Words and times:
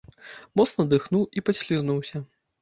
Моцна 0.61 0.85
дыхнуў 0.93 1.27
і 1.39 1.45
паслізнуўся. 1.51 2.25